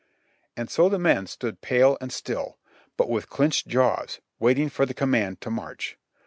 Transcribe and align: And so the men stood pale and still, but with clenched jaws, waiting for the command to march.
And 0.57 0.67
so 0.67 0.89
the 0.89 0.97
men 0.97 1.27
stood 1.27 1.61
pale 1.61 1.95
and 2.01 2.11
still, 2.11 2.57
but 2.97 3.07
with 3.07 3.29
clenched 3.29 3.67
jaws, 3.67 4.19
waiting 4.39 4.67
for 4.67 4.87
the 4.87 4.95
command 4.95 5.41
to 5.41 5.51
march. 5.51 5.95